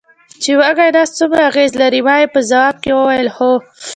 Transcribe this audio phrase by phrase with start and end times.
[0.41, 3.51] چې وږی نس څومره اغېز لري، ما یې په ځواب کې وویل: هو.